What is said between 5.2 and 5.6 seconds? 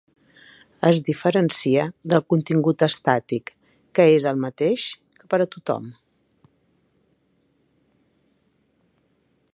per a